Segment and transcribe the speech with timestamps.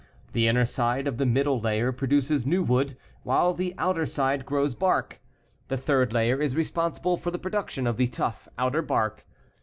[0.33, 4.73] The inner side of the middle layer produces new wood while the outer side grows
[4.73, 5.21] bark.
[5.67, 9.27] The third layer is responsible for the production of the tough, outer bark.